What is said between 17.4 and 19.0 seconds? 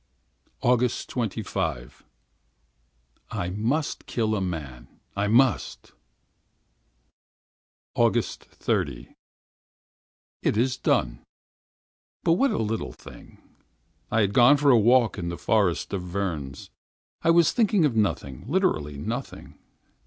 thinking of nothing, literally